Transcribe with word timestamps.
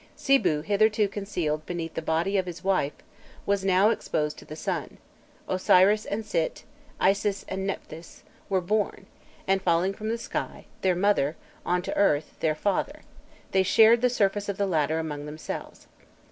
Sîbû, 0.17 0.63
hitherto 0.65 1.07
concealed 1.07 1.63
beneath 1.67 1.93
the 1.93 2.01
body 2.01 2.35
of 2.35 2.47
his 2.47 2.63
wife, 2.63 2.95
was 3.45 3.63
now 3.63 3.91
exposed 3.91 4.35
to 4.39 4.45
the 4.45 4.55
sun; 4.55 4.97
Osiris 5.47 6.05
and 6.07 6.25
Sit, 6.25 6.63
Isis 6.99 7.45
and 7.47 7.67
Nephthys, 7.67 8.23
were 8.49 8.61
born, 8.61 9.05
and, 9.47 9.61
falling 9.61 9.93
from 9.93 10.09
the 10.09 10.17
sky, 10.17 10.65
their 10.81 10.95
mother, 10.95 11.37
on 11.63 11.83
to 11.83 11.91
the 11.91 11.97
earth, 11.97 12.33
their 12.39 12.55
father, 12.55 13.01
they 13.51 13.61
shared 13.61 14.01
the 14.01 14.09
surface 14.09 14.49
of 14.49 14.57
the 14.57 14.65
latter 14.65 14.97
among 14.97 15.27
themselves. 15.27 15.85